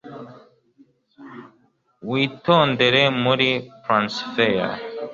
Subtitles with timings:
[2.09, 3.45] witondere muri
[3.83, 4.67] planisphere